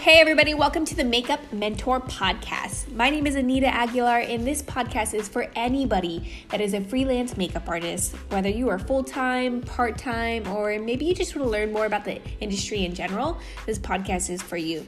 [0.00, 2.90] Hey, everybody, welcome to the Makeup Mentor Podcast.
[2.94, 7.36] My name is Anita Aguilar, and this podcast is for anybody that is a freelance
[7.36, 11.50] makeup artist, whether you are full time, part time, or maybe you just want to
[11.50, 13.38] learn more about the industry in general.
[13.66, 14.86] This podcast is for you.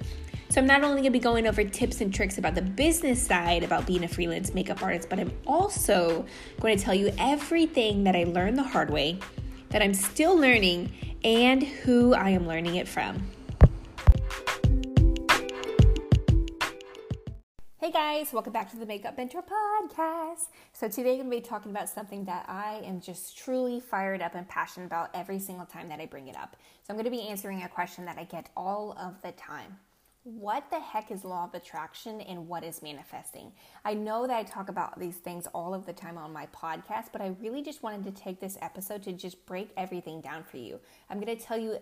[0.48, 3.22] So, I'm not only going to be going over tips and tricks about the business
[3.22, 6.24] side about being a freelance makeup artist, but I'm also
[6.58, 9.18] going to tell you everything that I learned the hard way,
[9.68, 10.90] that I'm still learning,
[11.22, 13.28] and who I am learning it from.
[17.82, 20.50] Hey guys, welcome back to the Makeup Mentor Podcast.
[20.72, 24.22] So, today I'm going to be talking about something that I am just truly fired
[24.22, 26.54] up and passionate about every single time that I bring it up.
[26.84, 29.78] So, I'm going to be answering a question that I get all of the time
[30.22, 33.50] What the heck is law of attraction and what is manifesting?
[33.84, 37.06] I know that I talk about these things all of the time on my podcast,
[37.10, 40.58] but I really just wanted to take this episode to just break everything down for
[40.58, 40.78] you.
[41.10, 41.78] I'm going to tell you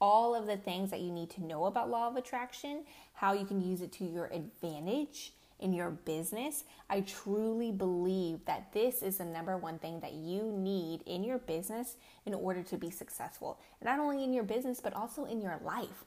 [0.00, 3.44] all of the things that you need to know about law of attraction, how you
[3.44, 9.18] can use it to your advantage in your business, I truly believe that this is
[9.18, 11.96] the number one thing that you need in your business
[12.26, 13.58] in order to be successful.
[13.82, 16.04] Not only in your business, but also in your life.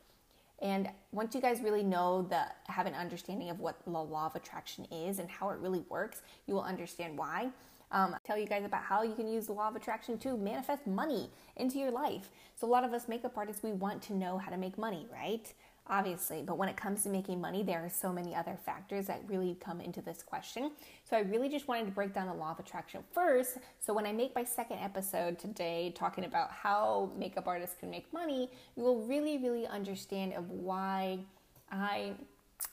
[0.60, 4.36] And once you guys really know the have an understanding of what the law of
[4.36, 7.50] attraction is and how it really works, you will understand why.
[7.92, 10.86] Um, tell you guys about how you can use the law of attraction to manifest
[10.88, 12.30] money into your life.
[12.56, 15.08] So a lot of us makeup artists, we want to know how to make money,
[15.12, 15.54] right?
[15.90, 16.42] Obviously.
[16.42, 19.58] But when it comes to making money, there are so many other factors that really
[19.60, 20.72] come into this question.
[21.10, 23.58] So I really just wanted to break down the law of attraction first.
[23.80, 28.12] So when I make my second episode today talking about how makeup artists can make
[28.14, 31.20] money, you will really, really understand of why
[31.72, 32.14] I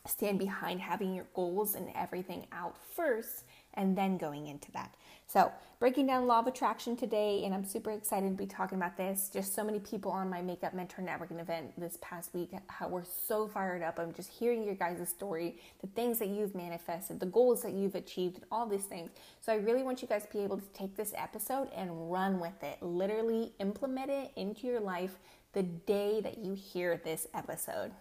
[0.07, 4.95] stand behind having your goals and everything out first and then going into that.
[5.27, 8.97] So, breaking down law of attraction today, and I'm super excited to be talking about
[8.97, 9.31] this.
[9.33, 13.05] Just so many people on my Makeup Mentor Networking event this past week how we're
[13.05, 13.99] so fired up.
[13.99, 17.95] I'm just hearing your guys' story, the things that you've manifested, the goals that you've
[17.95, 19.11] achieved, and all these things.
[19.41, 22.39] So, I really want you guys to be able to take this episode and run
[22.39, 25.17] with it, literally implement it into your life
[25.53, 27.93] the day that you hear this episode.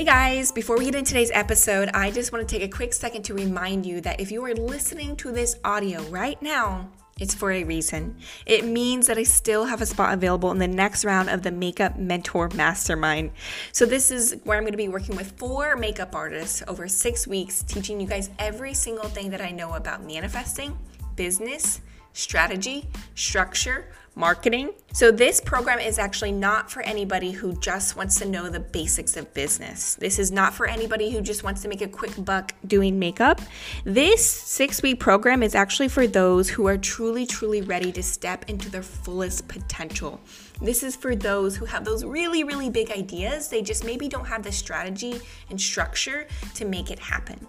[0.00, 2.94] Hey guys, before we get into today's episode, I just want to take a quick
[2.94, 6.88] second to remind you that if you are listening to this audio right now,
[7.18, 8.16] it's for a reason.
[8.46, 11.50] It means that I still have a spot available in the next round of the
[11.50, 13.32] Makeup Mentor Mastermind.
[13.72, 17.26] So, this is where I'm going to be working with four makeup artists over six
[17.26, 20.78] weeks, teaching you guys every single thing that I know about manifesting,
[21.14, 21.82] business,
[22.14, 24.72] strategy, structure, marketing.
[24.92, 29.16] So, this program is actually not for anybody who just wants to know the basics
[29.16, 29.94] of business.
[29.94, 33.40] This is not for anybody who just wants to make a quick buck doing makeup.
[33.84, 38.48] This six week program is actually for those who are truly, truly ready to step
[38.48, 40.20] into their fullest potential.
[40.62, 43.48] This is for those who have those really, really big ideas.
[43.48, 47.46] They just maybe don't have the strategy and structure to make it happen.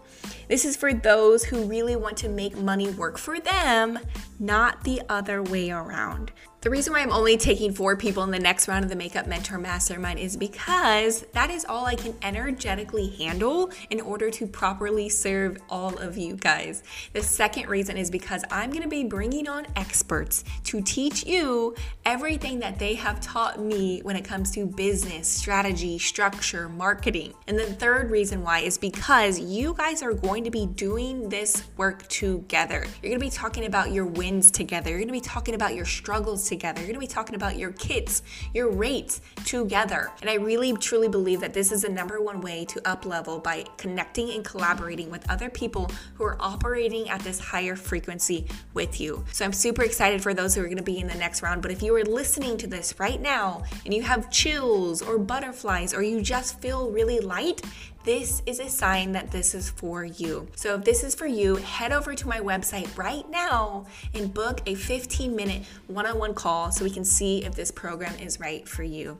[0.47, 3.99] This is for those who really want to make money work for them,
[4.39, 6.31] not the other way around.
[6.61, 9.25] The reason why I'm only taking four people in the next round of the Makeup
[9.25, 15.09] Mentor Mastermind is because that is all I can energetically handle in order to properly
[15.09, 16.83] serve all of you guys.
[17.13, 21.73] The second reason is because I'm to be bringing on experts to teach you
[22.05, 27.33] everything that they have taught me when it comes to business, strategy, structure, marketing.
[27.47, 31.63] And the third reason why is because you guys are going to be doing this
[31.75, 32.85] work together.
[33.01, 36.50] You're to be talking about your wins together, you're to be talking about your struggles
[36.51, 36.81] together.
[36.81, 38.21] You're to be talking about your kits,
[38.53, 40.11] your rates together.
[40.19, 43.39] And I really truly believe that this is the number one way to up level
[43.39, 48.99] by connecting and collaborating with other people who are operating at this higher frequency with
[48.99, 49.23] you.
[49.31, 51.61] So I'm super excited for those who are to be in the next round.
[51.61, 55.93] But if you are listening to this right now and you have chills or butterflies
[55.93, 57.61] or you just feel really light,
[58.03, 60.47] this is a sign that this is for you.
[60.55, 63.85] So if this is for you, head over to my website right now
[64.15, 67.69] and book a 15 minute one on one call so we can see if this
[67.69, 69.19] program is right for you.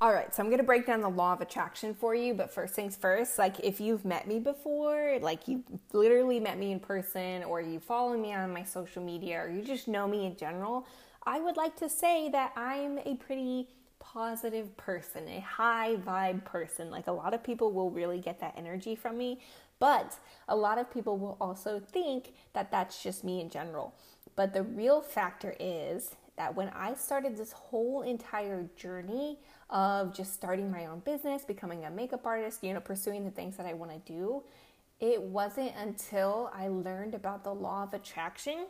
[0.00, 2.74] All right, so I'm gonna break down the law of attraction for you, but first
[2.74, 5.62] things first, like if you've met me before, like you
[5.92, 9.62] literally met me in person, or you follow me on my social media, or you
[9.62, 10.88] just know me in general,
[11.24, 13.68] I would like to say that I'm a pretty
[14.12, 16.90] positive person, a high vibe person.
[16.90, 19.40] Like a lot of people will really get that energy from me,
[19.78, 20.18] but
[20.48, 23.94] a lot of people will also think that that's just me in general.
[24.36, 29.38] But the real factor is that when I started this whole entire journey
[29.70, 33.56] of just starting my own business, becoming a makeup artist, you know, pursuing the things
[33.56, 34.42] that I want to do,
[35.00, 38.66] it wasn't until I learned about the law of attraction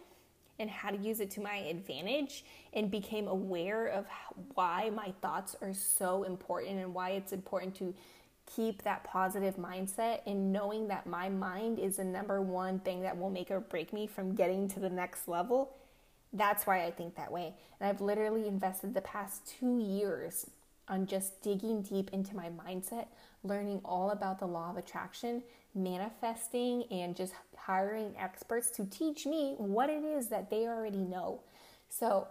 [0.62, 4.06] and how to use it to my advantage and became aware of
[4.54, 7.92] why my thoughts are so important and why it's important to
[8.56, 13.18] keep that positive mindset and knowing that my mind is the number one thing that
[13.18, 15.74] will make or break me from getting to the next level.
[16.32, 17.54] That's why I think that way.
[17.80, 20.46] And I've literally invested the past two years
[20.88, 23.06] on just digging deep into my mindset,
[23.44, 25.42] learning all about the law of attraction,
[25.74, 31.40] manifesting, and just hiring experts to teach me what it is that they already know.
[31.88, 32.28] So,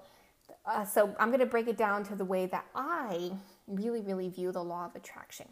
[0.66, 3.32] uh, so I'm going to break it down to the way that I
[3.68, 5.48] really, really view the law of attraction.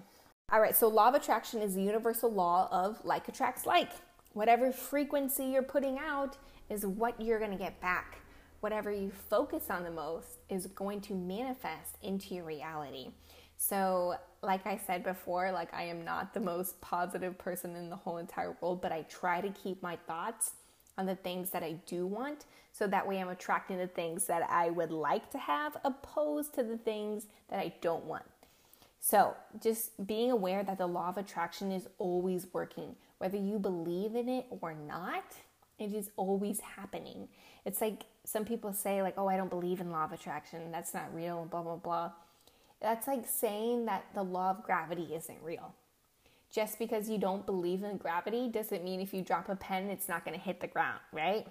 [0.51, 3.91] All right, so law of attraction is the universal law of like attracts like.
[4.33, 6.37] Whatever frequency you're putting out
[6.69, 8.19] is what you're going to get back.
[8.59, 13.11] Whatever you focus on the most is going to manifest into your reality.
[13.61, 17.97] So, like I said before, like I am not the most positive person in the
[17.97, 20.53] whole entire world, but I try to keep my thoughts
[20.97, 24.47] on the things that I do want so that way I'm attracting the things that
[24.49, 28.23] I would like to have opposed to the things that I don't want.
[29.01, 34.15] So, just being aware that the law of attraction is always working, whether you believe
[34.15, 35.25] in it or not,
[35.77, 37.27] it is always happening.
[37.65, 40.71] It's like some people say like, "Oh, I don't believe in law of attraction.
[40.71, 42.11] That's not real." blah blah blah.
[42.81, 45.73] That's like saying that the law of gravity isn't real.
[46.51, 50.07] Just because you don't believe in gravity doesn't mean if you drop a pen, it's
[50.07, 51.45] not going to hit the ground, right?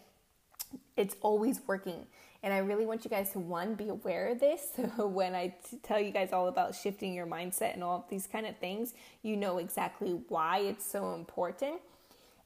[0.97, 2.07] It's always working.
[2.43, 4.73] And I really want you guys to one be aware of this.
[4.77, 8.09] So when I t- tell you guys all about shifting your mindset and all of
[8.09, 11.81] these kind of things, you know exactly why it's so important.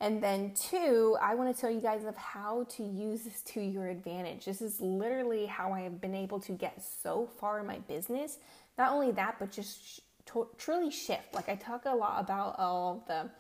[0.01, 3.61] And then two, I want to tell you guys of how to use this to
[3.61, 4.45] your advantage.
[4.47, 8.39] This is literally how I have been able to get so far in my business.
[8.79, 11.35] Not only that, but just to- truly shift.
[11.35, 13.31] Like I talk a lot about all the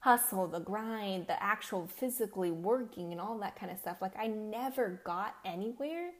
[0.00, 4.00] hustle, the grind, the actual physically working, and all that kind of stuff.
[4.00, 6.10] Like, I never got anywhere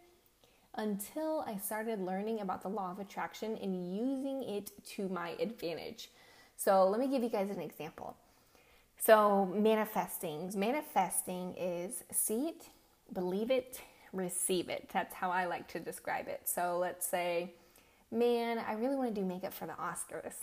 [0.75, 6.11] until I started learning about the law of attraction and using it to my advantage.
[6.57, 8.17] So, let me give you guys an example.
[8.99, 10.53] So, manifesting.
[10.57, 12.65] Manifesting is see it,
[13.13, 13.81] believe it,
[14.13, 14.91] receive it.
[14.93, 16.43] That's how I like to describe it.
[16.47, 17.55] So, let's say,
[18.11, 20.35] man, I really want to do makeup for the Oscars.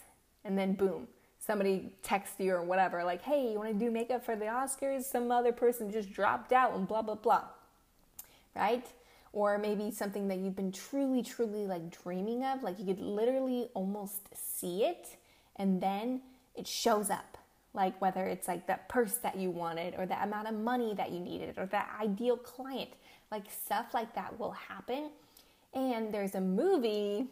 [0.43, 1.07] And then, boom,
[1.39, 5.03] somebody texts you or whatever, like, hey, you want to do makeup for the Oscars?
[5.03, 7.43] Some other person just dropped out and blah, blah, blah.
[8.55, 8.85] Right?
[9.33, 12.63] Or maybe something that you've been truly, truly like dreaming of.
[12.63, 15.17] Like you could literally almost see it
[15.57, 16.21] and then
[16.55, 17.37] it shows up.
[17.73, 21.11] Like whether it's like that purse that you wanted or the amount of money that
[21.11, 22.91] you needed or that ideal client.
[23.29, 25.09] Like stuff like that will happen.
[25.73, 27.27] And there's a movie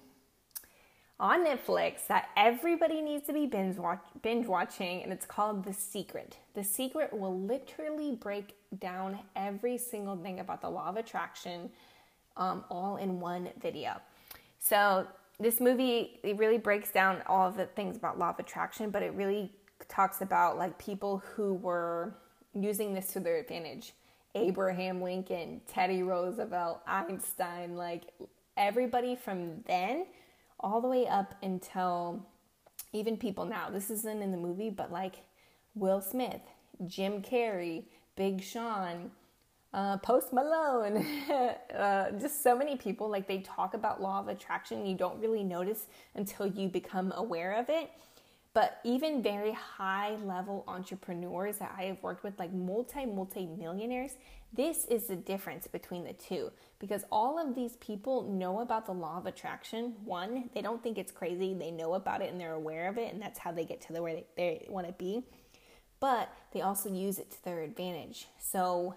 [1.20, 5.74] on Netflix that everybody needs to be binge, watch, binge watching, and it's called The
[5.74, 6.38] Secret.
[6.54, 11.70] The Secret will literally break down every single thing about the law of attraction
[12.36, 14.02] um, all in one video.
[14.60, 15.08] So,
[15.40, 19.02] this movie it really breaks down all of the things about law of attraction, but
[19.02, 19.52] it really
[19.88, 22.16] talks about like people who were
[22.54, 23.94] using this to their advantage.
[24.36, 28.04] Abraham Lincoln, Teddy Roosevelt, Einstein, like
[28.58, 30.06] everybody from then
[30.64, 32.26] all the way up until
[32.94, 33.70] even people now.
[33.70, 35.24] This isn't in the movie, but like
[35.76, 36.42] Will Smith,
[36.88, 37.84] Jim Carrey,
[38.16, 39.12] Big Sean,
[39.74, 41.06] uh, Post Malone,
[41.76, 43.10] uh, just so many people.
[43.10, 47.54] Like they talk about law of attraction, you don't really notice until you become aware
[47.54, 47.90] of it.
[48.54, 54.12] But even very high level entrepreneurs that I have worked with, like multi, multi millionaires,
[54.54, 58.92] this is the difference between the two because all of these people know about the
[58.92, 59.96] law of attraction.
[60.06, 63.12] One, they don't think it's crazy, they know about it and they're aware of it,
[63.12, 65.24] and that's how they get to the where they, they want to be.
[66.00, 68.28] But they also use it to their advantage.
[68.38, 68.96] So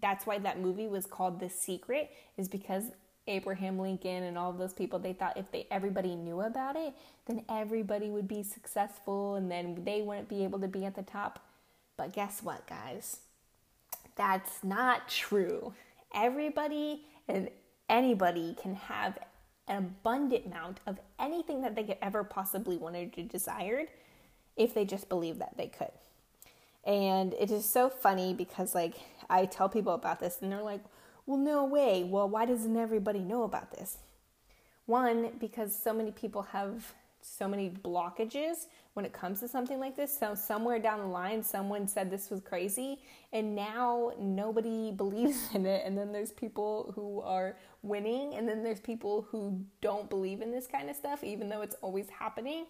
[0.00, 2.84] that's why that movie was called The Secret, is because
[3.26, 6.94] Abraham Lincoln and all of those people, they thought if they everybody knew about it,
[7.26, 11.02] then everybody would be successful and then they wouldn't be able to be at the
[11.02, 11.40] top.
[11.96, 13.18] But guess what, guys?
[14.16, 15.72] That's not true.
[16.14, 17.48] Everybody and
[17.88, 19.18] anybody can have
[19.66, 23.88] an abundant amount of anything that they could ever possibly wanted or desired
[24.56, 25.90] if they just believe that they could.
[26.84, 28.96] And it is so funny because like
[29.30, 30.82] I tell people about this and they're like,
[31.26, 32.04] well, no way.
[32.04, 33.98] Well, why doesn't everybody know about this?
[34.86, 39.96] One, because so many people have so many blockages when it comes to something like
[39.96, 40.16] this.
[40.16, 43.00] So, somewhere down the line, someone said this was crazy,
[43.32, 45.82] and now nobody believes in it.
[45.84, 50.52] And then there's people who are winning, and then there's people who don't believe in
[50.52, 52.66] this kind of stuff, even though it's always happening,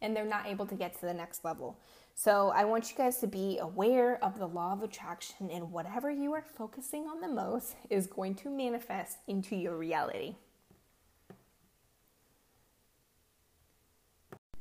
[0.00, 1.76] and they're not able to get to the next level.
[2.20, 6.10] So I want you guys to be aware of the law of attraction, and whatever
[6.10, 10.34] you are focusing on the most is going to manifest into your reality.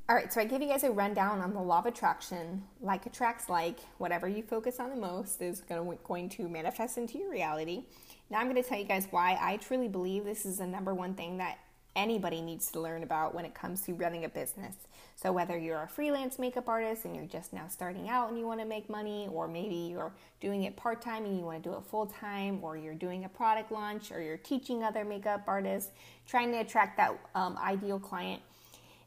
[0.07, 2.61] All right, so I gave you guys a rundown on the law of attraction.
[2.79, 3.79] Like attracts like.
[3.97, 7.85] Whatever you focus on the most is going to manifest into your reality.
[8.29, 10.93] Now, I'm going to tell you guys why I truly believe this is the number
[10.93, 11.57] one thing that
[11.97, 14.75] anybody needs to learn about when it comes to running a business.
[15.15, 18.45] So, whether you're a freelance makeup artist and you're just now starting out and you
[18.45, 21.69] want to make money, or maybe you're doing it part time and you want to
[21.69, 25.43] do it full time, or you're doing a product launch, or you're teaching other makeup
[25.47, 25.91] artists,
[26.27, 28.41] trying to attract that um, ideal client.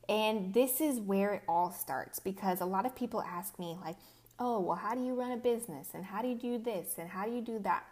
[0.09, 3.97] And this is where it all starts because a lot of people ask me, like,
[4.41, 5.91] oh, well, how do you run a business?
[5.95, 6.95] And how do you do this?
[6.99, 7.85] And how do you do that?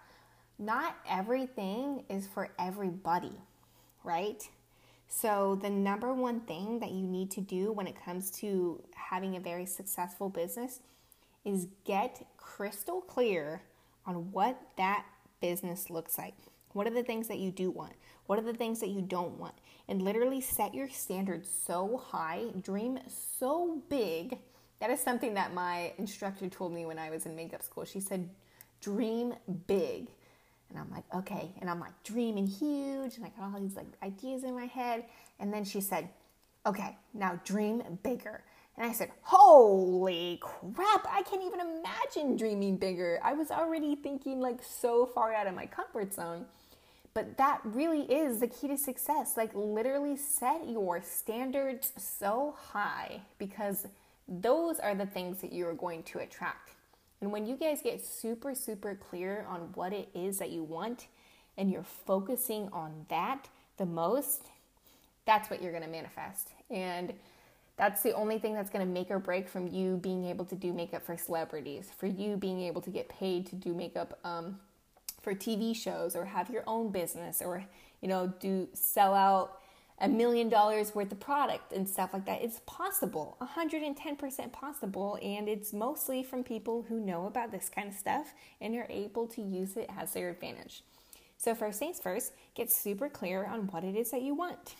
[0.59, 3.33] Not everything is for everybody,
[4.03, 4.43] right?
[5.09, 9.37] So, the number one thing that you need to do when it comes to having
[9.37, 10.81] a very successful business
[11.45, 13.63] is get crystal clear
[14.05, 15.07] on what that
[15.41, 16.35] business looks like.
[16.73, 17.95] What are the things that you do want?
[18.27, 19.55] What are the things that you don't want?
[19.89, 24.39] And literally set your standards so high, dream so big.
[24.81, 27.87] That is something that my instructor told me when I was in makeup school.
[27.87, 28.29] She said,
[28.83, 29.35] dream
[29.67, 30.09] big.
[30.71, 31.55] And I'm like, okay.
[31.61, 33.17] And I'm like dreaming huge.
[33.17, 35.05] And I got all these like ideas in my head.
[35.41, 36.09] And then she said,
[36.67, 38.43] okay, now dream bigger.
[38.77, 43.19] And I said, holy crap, I can't even imagine dreaming bigger.
[43.25, 46.45] I was already thinking like so far out of my comfort zone.
[47.15, 49.37] But that really is the key to success.
[49.37, 53.87] Like, literally set your standards so high because
[54.29, 56.71] those are the things that you are going to attract.
[57.21, 61.07] And when you guys get super, super clear on what it is that you want
[61.57, 64.47] and you're focusing on that the most,
[65.27, 66.51] that's what you're going to manifest.
[66.71, 67.13] And
[67.77, 70.55] that's the only thing that's going to make or break from you being able to
[70.55, 74.59] do makeup for celebrities, for you being able to get paid to do makeup um,
[75.23, 77.65] for TV shows or have your own business or,
[78.01, 79.61] you know, do sell out
[80.01, 82.43] a million dollars worth of product and stuff like that.
[82.43, 87.95] It's possible, 110% possible, and it's mostly from people who know about this kind of
[87.95, 90.83] stuff and are able to use it as their advantage.
[91.37, 94.75] So, first things first, get super clear on what it is that you want.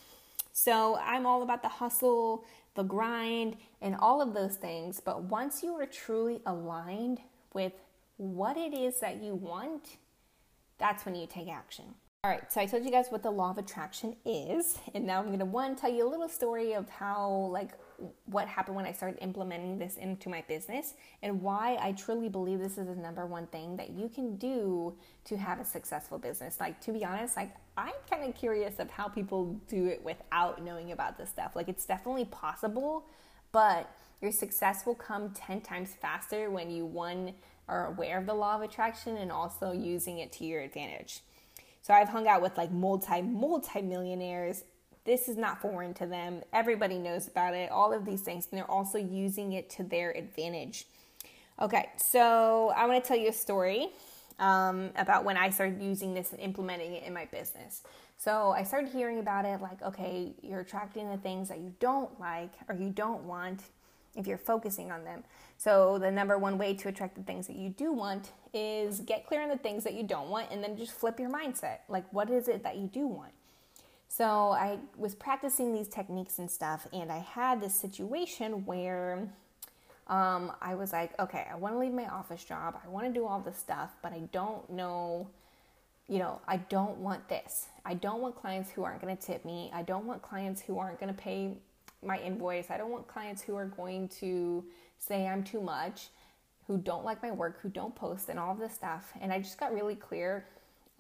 [0.53, 2.45] So, I'm all about the hustle,
[2.75, 7.21] the grind, and all of those things, but once you are truly aligned
[7.53, 7.73] with
[8.17, 9.97] what it is that you want,
[10.79, 11.95] that's when you take action.
[12.29, 15.19] All right, so I told you guys what the law of attraction is, and now
[15.19, 17.71] I'm going to one tell you a little story of how like
[18.27, 20.93] what happened when I started implementing this into my business
[21.23, 24.95] and why I truly believe this is the number one thing that you can do
[25.25, 26.61] to have a successful business.
[26.61, 30.63] Like to be honest, like I'm kind of curious of how people do it without
[30.63, 31.57] knowing about this stuff.
[31.57, 33.07] Like it's definitely possible,
[33.53, 37.33] but your success will come 10 times faster when you one
[37.69, 41.23] are aware of the law of attraction and also using it to your advantage.
[41.89, 44.65] So I've hung out with like multi, multi millionaires.
[45.07, 46.43] This is not foreign to them.
[46.53, 50.11] Everybody knows about it, all of these things, and they're also using it to their
[50.11, 50.85] advantage.
[51.59, 53.89] Okay, so I want to tell you a story
[54.39, 57.81] um, about when I started using this and implementing it in my business.
[58.19, 62.21] So I started hearing about it like, okay, you're attracting the things that you don't
[62.21, 63.63] like or you don't want
[64.15, 65.25] if you're focusing on them.
[65.57, 69.27] So, the number one way to attract the things that you do want is get
[69.27, 71.79] clear on the things that you don't want and then just flip your mindset.
[71.89, 73.33] Like, what is it that you do want?
[74.09, 79.29] So, I was practicing these techniques and stuff, and I had this situation where
[80.09, 82.79] um, I was like, okay, I want to leave my office job.
[82.83, 85.29] I want to do all this stuff, but I don't know,
[86.09, 87.67] you know, I don't want this.
[87.85, 89.71] I don't want clients who aren't going to tip me.
[89.75, 91.59] I don't want clients who aren't going to pay
[92.03, 92.71] my invoice.
[92.71, 94.65] I don't want clients who are going to
[94.99, 96.09] say I'm too much,
[96.69, 99.13] who don't like my work, who don't post, and all of this stuff.
[99.21, 100.47] And I just got really clear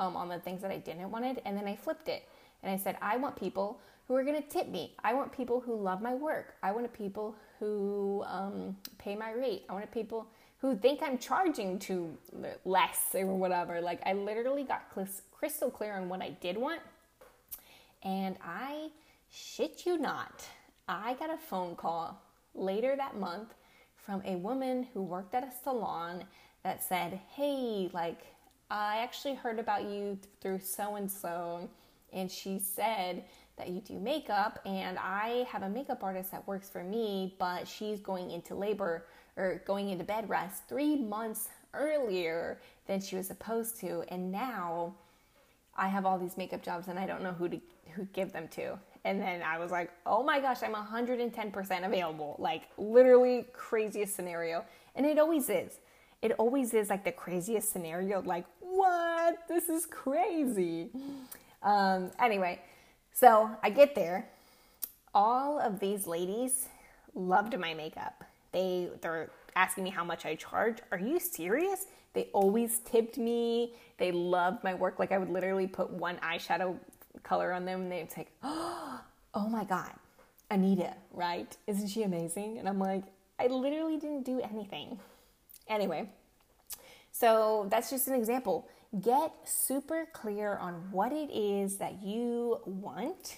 [0.00, 1.40] um, on the things that I didn't want it.
[1.44, 2.28] And then I flipped it.
[2.62, 4.94] And I said, I want people who are going to tip me.
[5.04, 6.54] I want people who love my work.
[6.62, 9.64] I want people who um, pay my rate.
[9.68, 10.26] I want people
[10.60, 12.16] who think I'm charging too
[12.64, 13.80] less or whatever.
[13.80, 14.90] Like, I literally got
[15.30, 16.80] crystal clear on what I did want.
[18.02, 18.88] And I
[19.30, 20.48] shit you not
[20.88, 22.18] I got a phone call
[22.54, 23.52] later that month
[24.08, 26.24] from a woman who worked at a salon
[26.62, 28.20] that said, Hey, like,
[28.70, 31.68] I actually heard about you through so and so,
[32.14, 33.24] and she said
[33.58, 37.68] that you do makeup, and I have a makeup artist that works for me, but
[37.68, 39.04] she's going into labor
[39.36, 44.94] or going into bed rest three months earlier than she was supposed to, and now
[45.76, 47.60] I have all these makeup jobs and I don't know who to
[47.94, 48.78] who give them to.
[49.04, 52.36] And then I was like, oh my gosh, I'm 110% available.
[52.38, 54.64] Like, literally, craziest scenario.
[54.94, 55.78] And it always is.
[56.20, 58.20] It always is like the craziest scenario.
[58.22, 59.38] Like, what?
[59.48, 60.90] This is crazy.
[61.62, 62.60] Um, anyway,
[63.12, 64.28] so I get there.
[65.14, 66.66] All of these ladies
[67.14, 68.24] loved my makeup.
[68.52, 70.78] They they're asking me how much I charge.
[70.92, 71.86] Are you serious?
[72.12, 73.74] They always tipped me.
[73.98, 74.98] They loved my work.
[74.98, 76.78] Like I would literally put one eyeshadow
[77.22, 79.92] color on them and they'd say, Oh my God,
[80.50, 81.54] Anita, right?
[81.66, 82.58] Isn't she amazing?
[82.58, 83.04] And I'm like,
[83.38, 84.98] I literally didn't do anything.
[85.68, 86.08] Anyway,
[87.12, 88.68] so that's just an example.
[89.00, 93.36] Get super clear on what it is that you want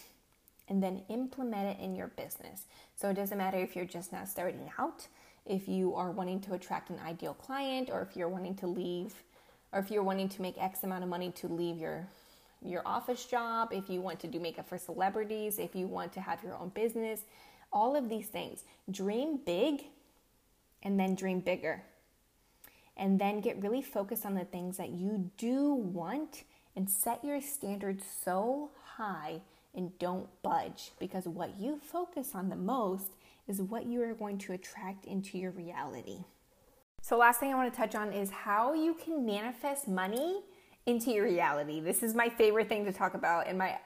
[0.68, 2.66] and then implement it in your business.
[2.94, 5.08] So it doesn't matter if you're just now starting out,
[5.44, 9.14] if you are wanting to attract an ideal client, or if you're wanting to leave,
[9.72, 12.06] or if you're wanting to make X amount of money to leave your
[12.62, 16.21] your office job, if you want to do makeup for celebrities, if you want to
[16.21, 17.23] have your own business,
[17.73, 18.64] all of these things.
[18.90, 19.85] Dream big
[20.83, 21.83] and then dream bigger.
[22.97, 26.45] And then get really focused on the things that you do want
[26.76, 29.40] and set your standards so high
[29.75, 33.12] and don't budge because what you focus on the most
[33.49, 36.19] is what you are going to attract into your reality.
[37.02, 40.43] So, last thing I want to touch on is how you can manifest money
[40.87, 41.80] into your reality.
[41.80, 43.78] This is my favorite thing to talk about, and my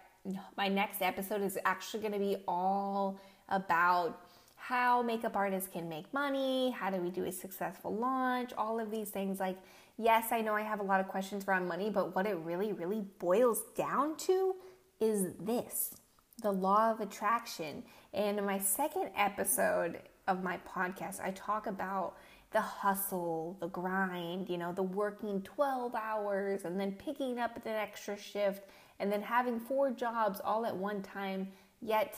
[0.56, 3.20] my next episode is actually going to be all
[3.50, 4.20] about
[4.56, 8.90] how makeup artists can make money, how do we do a successful launch, all of
[8.90, 9.38] these things.
[9.38, 9.58] Like,
[9.98, 12.72] yes, I know I have a lot of questions around money, but what it really,
[12.72, 14.54] really boils down to
[15.00, 15.94] is this
[16.42, 17.82] the law of attraction.
[18.14, 22.16] And in my second episode of my podcast, I talk about
[22.54, 27.72] the hustle, the grind, you know, the working 12 hours and then picking up an
[27.72, 28.62] extra shift
[29.00, 31.48] and then having four jobs all at one time,
[31.82, 32.16] yet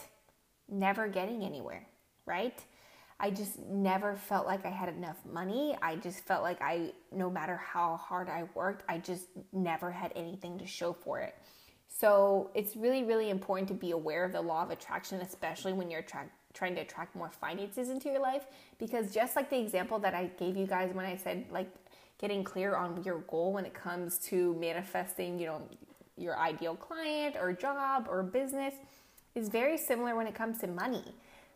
[0.69, 1.87] never getting anywhere,
[2.27, 2.63] right?
[3.19, 5.75] I just never felt like I had enough money.
[5.81, 10.13] I just felt like I, no matter how hard I worked, I just never had
[10.15, 11.35] anything to show for it.
[11.89, 15.91] So it's really, really important to be aware of the law of attraction, especially when
[15.91, 18.47] you're tra- trying to attract more finances into your life.
[18.79, 21.69] Because just like the example that I gave you guys when I said, like,
[22.19, 25.63] getting clear on your goal when it comes to manifesting, you know,
[26.17, 28.75] your ideal client or job or business
[29.35, 31.05] is very similar when it comes to money.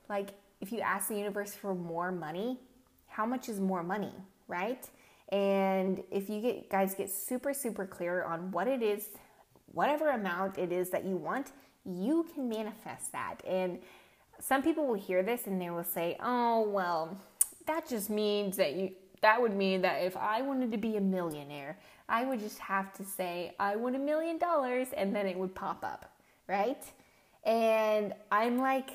[0.09, 2.59] Like, if you ask the universe for more money,
[3.07, 4.13] how much is more money,
[4.49, 4.87] right?
[5.31, 9.09] And if you get guys get super super clear on what it is
[9.73, 11.53] whatever amount it is that you want,
[11.85, 13.37] you can manifest that.
[13.47, 13.79] And
[14.41, 17.19] some people will hear this and they will say, "Oh, well,
[17.67, 21.01] that just means that you that would mean that if I wanted to be a
[21.01, 25.37] millionaire, I would just have to say I want a million dollars and then it
[25.37, 26.11] would pop up,
[26.49, 26.83] right?"
[27.45, 28.91] And I'm like,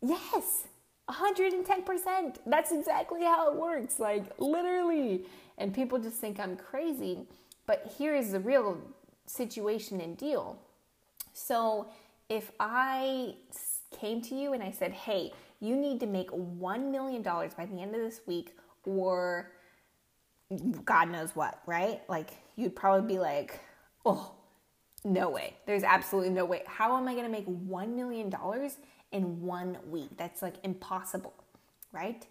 [0.00, 0.68] "Yes,
[1.08, 2.38] 110%.
[2.46, 3.98] That's exactly how it works.
[3.98, 5.26] Like literally."
[5.58, 7.26] And people just think I'm crazy.
[7.66, 8.78] But here is the real
[9.26, 10.58] situation and deal.
[11.32, 11.88] So
[12.28, 13.36] if I
[13.98, 17.80] came to you and I said, hey, you need to make $1 million by the
[17.80, 18.54] end of this week,
[18.84, 19.52] or
[20.84, 22.02] God knows what, right?
[22.08, 23.60] Like, you'd probably be like,
[24.04, 24.32] oh,
[25.04, 25.56] no way.
[25.66, 26.62] There's absolutely no way.
[26.66, 28.32] How am I going to make $1 million
[29.12, 30.10] in one week?
[30.16, 31.34] That's like impossible,
[31.92, 32.26] right?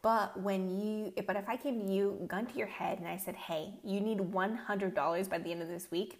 [0.00, 3.16] But when you, but if I came to you, gun to your head, and I
[3.16, 6.18] said, hey, you need $100 by the end of this week,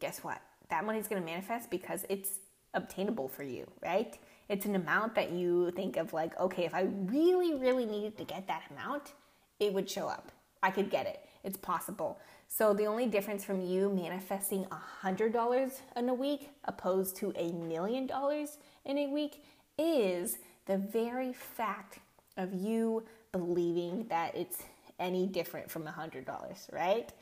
[0.00, 0.40] guess what?
[0.68, 2.40] That money's going to manifest because it's
[2.76, 4.16] obtainable for you, right?
[4.48, 8.24] It's an amount that you think of like, okay, if I really, really needed to
[8.24, 9.12] get that amount,
[9.58, 10.30] it would show up.
[10.62, 11.20] I could get it.
[11.42, 12.20] It's possible.
[12.48, 17.32] So the only difference from you manifesting a hundred dollars in a week opposed to
[17.36, 19.42] a million dollars in a week
[19.78, 21.98] is the very fact
[22.36, 24.62] of you believing that it's
[24.98, 27.12] any different from a hundred dollars, right?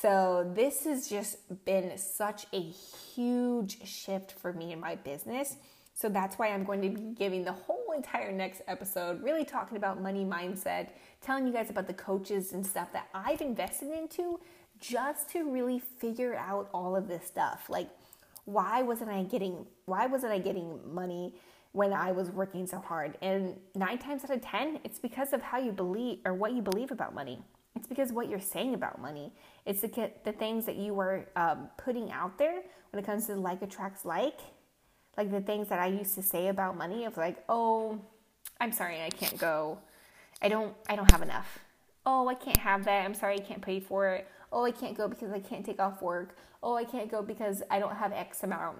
[0.00, 5.56] So, this has just been such a huge shift for me in my business.
[5.94, 9.76] So, that's why I'm going to be giving the whole entire next episode really talking
[9.76, 10.88] about money mindset,
[11.20, 14.40] telling you guys about the coaches and stuff that I've invested into
[14.80, 17.66] just to really figure out all of this stuff.
[17.68, 17.88] Like,
[18.46, 21.34] why wasn't I getting why wasn't I getting money
[21.70, 23.16] when I was working so hard?
[23.22, 26.62] And 9 times out of 10, it's because of how you believe or what you
[26.62, 27.38] believe about money.
[27.76, 29.32] It's because what you're saying about money.
[29.66, 33.34] It's the, the things that you were um, putting out there when it comes to
[33.34, 34.38] like attracts like.
[35.16, 38.00] Like the things that I used to say about money of like, oh,
[38.60, 39.78] I'm sorry, I can't go.
[40.42, 41.58] I don't, I don't have enough.
[42.06, 43.04] Oh, I can't have that.
[43.04, 44.28] I'm sorry, I can't pay for it.
[44.52, 46.36] Oh, I can't go because I can't take off work.
[46.62, 48.78] Oh, I can't go because I don't have X amount.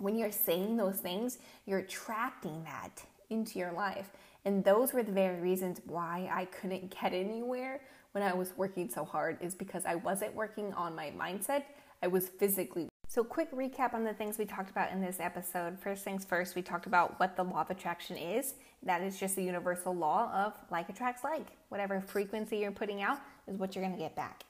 [0.00, 4.10] when you're saying those things, you're attracting that into your life.
[4.44, 7.80] And those were the very reasons why I couldn't get anywhere
[8.18, 11.62] when I was working so hard, is because I wasn't working on my mindset,
[12.02, 12.88] I was physically.
[13.06, 15.78] So, quick recap on the things we talked about in this episode.
[15.78, 18.54] First things first, we talked about what the law of attraction is.
[18.82, 21.46] That is just the universal law of like attracts like.
[21.68, 24.42] Whatever frequency you're putting out is what you're going to get back.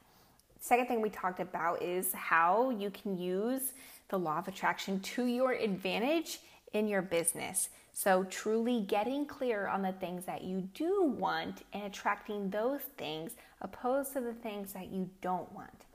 [0.60, 3.74] Second thing we talked about is how you can use
[4.08, 6.40] the law of attraction to your advantage
[6.72, 7.68] in your business.
[7.92, 13.32] So, truly getting clear on the things that you do want and attracting those things
[13.60, 15.86] opposed to the things that you don't want.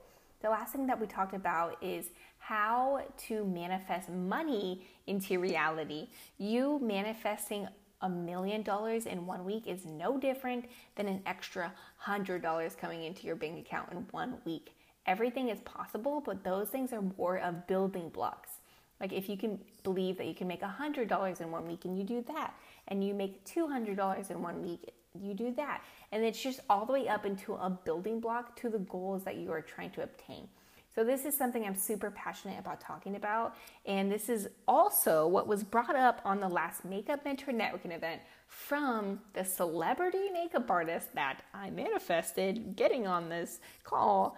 [0.42, 6.08] The last thing that we talked about is how to manifest money into reality.
[6.36, 7.66] You manifesting
[8.02, 13.04] a million dollars in one week is no different than an extra hundred dollars coming
[13.04, 14.76] into your bank account in one week.
[15.06, 18.53] Everything is possible, but those things are more of building blocks.
[19.00, 22.04] Like if you can believe that you can make $100 in one week and you
[22.04, 22.54] do that,
[22.88, 25.82] and you make $200 in one week, you do that.
[26.12, 29.36] And it's just all the way up into a building block to the goals that
[29.36, 30.48] you are trying to obtain.
[30.94, 33.56] So, this is something I'm super passionate about talking about.
[33.84, 38.22] And this is also what was brought up on the last Makeup Mentor Networking event
[38.46, 44.36] from the celebrity makeup artist that I manifested getting on this call.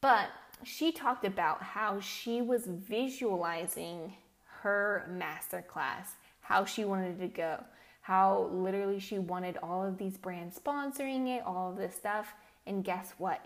[0.00, 0.30] But
[0.62, 4.14] she talked about how she was visualizing
[4.62, 6.08] her masterclass,
[6.40, 7.62] how she wanted to go,
[8.02, 12.34] how literally she wanted all of these brands sponsoring it, all of this stuff.
[12.66, 13.44] And guess what?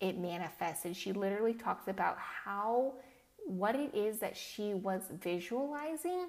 [0.00, 0.96] It manifested.
[0.96, 2.94] She literally talks about how
[3.46, 6.28] what it is that she was visualizing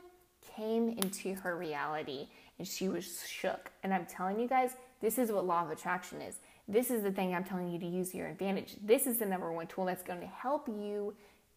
[0.55, 2.27] came into her reality
[2.59, 3.71] and she was shook.
[3.83, 6.37] And I'm telling you guys, this is what law of attraction is.
[6.67, 8.75] This is the thing I'm telling you to use your advantage.
[8.83, 11.13] This is the number one tool that's going to help you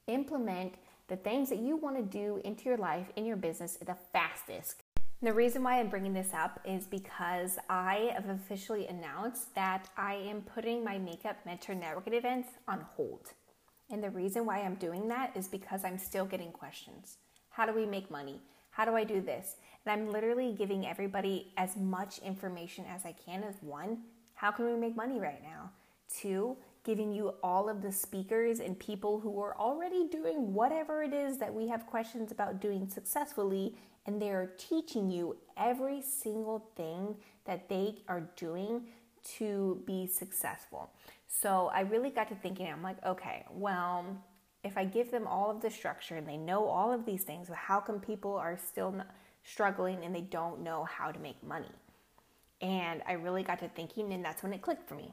[0.07, 0.75] implement
[1.09, 4.83] the things that you want to do into your life, in your business, the fastest.
[5.21, 9.89] And the reason why I'm bringing this up is because I have officially announced that
[9.97, 13.33] I am putting my Makeup Mentor Networking events on hold.
[13.91, 17.17] And the reason why I'm doing that is because I'm still getting questions.
[17.49, 18.43] How do we make money?
[18.71, 19.57] How do I do this?
[19.85, 24.03] And I'm literally giving everybody as much information as I can as one,
[24.39, 25.69] how can we make money right now?
[26.09, 31.13] Two, giving you all of the speakers and people who are already doing whatever it
[31.13, 33.75] is that we have questions about doing successfully,
[34.07, 38.83] and they are teaching you every single thing that they are doing
[39.39, 40.93] to be successful.
[41.27, 44.07] So I really got to thinking, I'm like, okay, well,
[44.63, 47.49] if I give them all of the structure and they know all of these things,
[47.53, 48.95] how come people are still
[49.43, 51.73] struggling and they don't know how to make money?
[52.61, 55.13] And I really got to thinking, and that's when it clicked for me.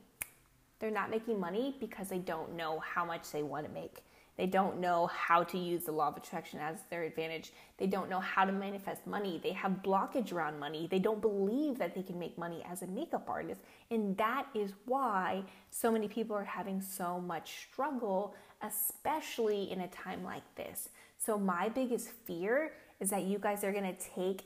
[0.79, 4.03] They're not making money because they don't know how much they want to make.
[4.37, 7.53] They don't know how to use the law of attraction as their advantage.
[7.77, 9.39] They don't know how to manifest money.
[9.41, 10.87] They have blockage around money.
[10.91, 13.61] They don't believe that they can make money as a makeup artist.
[13.89, 19.87] And that is why so many people are having so much struggle, especially in a
[19.87, 20.89] time like this.
[21.17, 24.43] So, my biggest fear is that you guys are going to take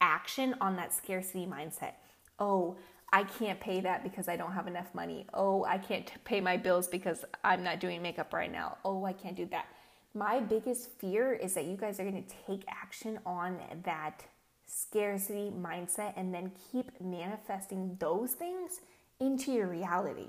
[0.00, 1.94] action on that scarcity mindset
[2.38, 2.76] oh,
[3.12, 5.26] I can't pay that because I don't have enough money.
[5.32, 8.78] Oh, I can't pay my bills because I'm not doing makeup right now.
[8.84, 9.66] Oh, I can't do that.
[10.12, 14.24] My biggest fear is that you guys are going to take action on that
[14.66, 18.80] scarcity mindset and then keep manifesting those things
[19.20, 20.28] into your reality.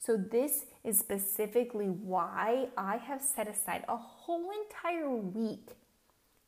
[0.00, 5.70] So, this is specifically why I have set aside a whole entire week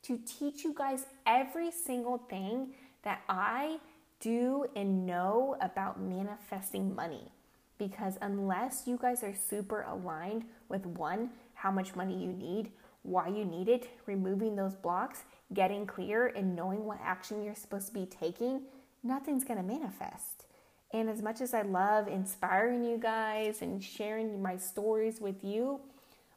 [0.03, 3.79] to teach you guys every single thing that I
[4.21, 7.31] do and know about manifesting money.
[7.77, 12.71] Because unless you guys are super aligned with one, how much money you need,
[13.03, 17.87] why you need it, removing those blocks, getting clear, and knowing what action you're supposed
[17.87, 18.61] to be taking,
[19.03, 20.45] nothing's gonna manifest.
[20.93, 25.79] And as much as I love inspiring you guys and sharing my stories with you,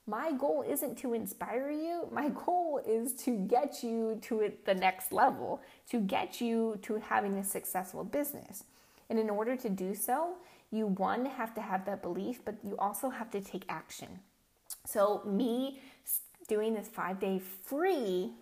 [0.07, 2.09] my goal isn't to inspire you.
[2.13, 7.39] My goal is to get you to the next level, to get you to having
[7.39, 8.65] a successful business.
[9.09, 10.35] And in order to do so,
[10.71, 14.09] you one have to have that belief, but you also have to take action.
[14.87, 15.81] So, me
[16.49, 18.33] doing this five day free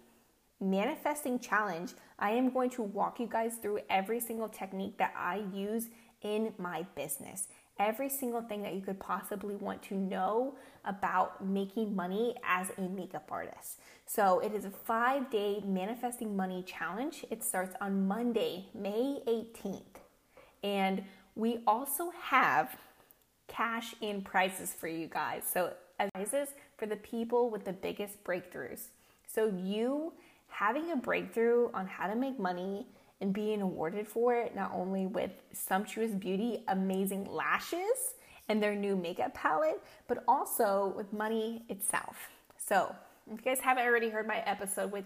[0.61, 5.43] manifesting challenge, I am going to walk you guys through every single technique that I
[5.53, 5.89] use
[6.23, 10.55] in my business every single thing that you could possibly want to know
[10.85, 13.81] about making money as a makeup artist.
[14.07, 17.25] So, it is a five day manifesting money challenge.
[17.31, 20.01] It starts on Monday, May 18th.
[20.63, 21.05] And
[21.35, 22.77] we also have
[23.49, 25.45] cash in prizes for you guys.
[25.51, 25.73] So,
[26.15, 28.89] prizes for the people with the biggest breakthroughs.
[29.27, 30.13] So, you
[30.49, 32.87] having a breakthrough on how to make money
[33.23, 38.15] and being awarded for it, not only with sumptuous beauty, amazing lashes,
[38.49, 42.29] and their new makeup palette, but also with money itself.
[42.59, 42.95] So,
[43.33, 45.05] if you guys haven't already heard my episode with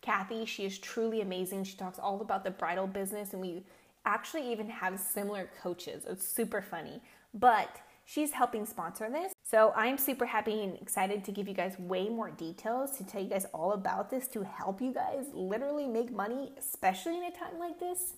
[0.00, 1.64] Kathy, she is truly amazing.
[1.64, 3.62] She talks all about the bridal business, and we
[4.06, 6.04] actually even have similar coaches.
[6.08, 7.02] It's super funny.
[7.34, 9.34] But she's helping sponsor this.
[9.42, 13.22] So I'm super happy and excited to give you guys way more details to tell
[13.22, 17.30] you guys all about this to help you guys literally make money, especially in a
[17.30, 18.14] time like this.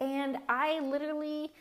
[0.00, 1.52] And I literally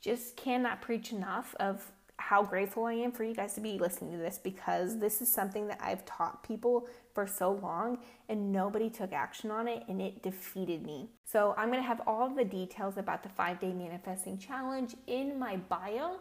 [0.00, 4.10] just cannot preach enough of how grateful I am for you guys to be listening
[4.12, 8.90] to this because this is something that I've taught people for so long and nobody
[8.90, 11.10] took action on it and it defeated me.
[11.24, 15.56] So, I'm going to have all the details about the 5-day manifesting challenge in my
[15.56, 16.16] bio.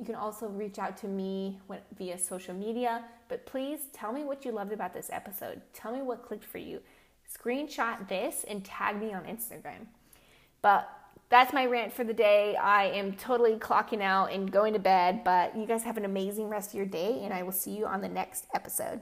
[0.00, 1.60] You can also reach out to me
[1.98, 5.60] via social media, but please tell me what you loved about this episode.
[5.74, 6.80] Tell me what clicked for you.
[7.30, 9.86] Screenshot this and tag me on Instagram.
[10.62, 10.88] But
[11.28, 12.56] that's my rant for the day.
[12.56, 16.48] I am totally clocking out and going to bed, but you guys have an amazing
[16.48, 19.00] rest of your day, and I will see you on the next episode.